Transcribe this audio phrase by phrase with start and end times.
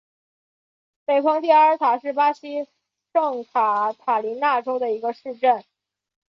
[1.05, 2.65] 北蓬蒂阿尔塔是巴西
[3.13, 5.63] 圣卡塔琳娜州的一个市镇。